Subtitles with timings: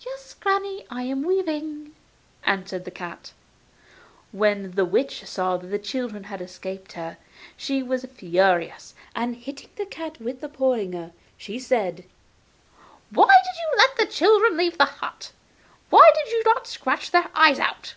[0.00, 1.94] 'Yes, granny, I am weaving,'
[2.44, 3.34] answered the cat.
[4.32, 7.18] When the witch saw that the children had escaped her,
[7.58, 12.04] she was furious, and, hitting the cat with a porringer, she said:
[13.10, 15.32] 'Why did you let the children leave the hut?
[15.90, 17.96] Why did you not scratch their eyes out?